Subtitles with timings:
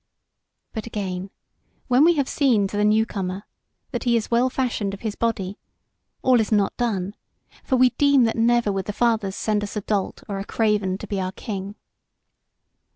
[0.73, 1.29] But again,
[1.87, 3.43] when we have seen to the new comer
[3.91, 5.59] that he is well fashioned of his body,
[6.23, 7.13] all is not done;
[7.63, 10.97] for we deem that never would the Fathers send us a dolt or a craven
[10.97, 11.75] to be our king.